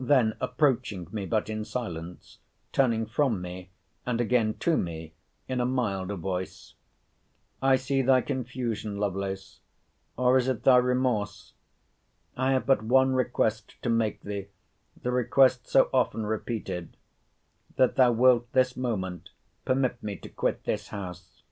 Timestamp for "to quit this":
20.16-20.88